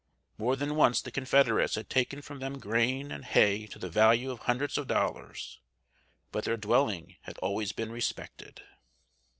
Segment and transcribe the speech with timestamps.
[0.39, 4.31] More than once the Confederates had taken from them grain and hay to the value
[4.31, 5.59] of hundreds of dollars;
[6.31, 8.63] but their dwelling had always been respected.